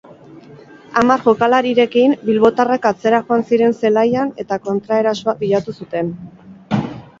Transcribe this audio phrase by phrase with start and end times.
[1.01, 6.13] Hamar jokalarirekin, bilbotarrak atzera joan ziren zelaian eta kontraerasoa bilatu zuten.